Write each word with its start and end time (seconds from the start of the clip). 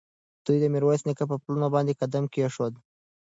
دوی 0.45 0.57
د 0.61 0.65
میرویس 0.73 1.01
نیکه 1.07 1.25
پر 1.29 1.37
پلونو 1.43 1.67
باندې 1.75 1.97
قدم 2.01 2.23
کېښود. 2.33 2.73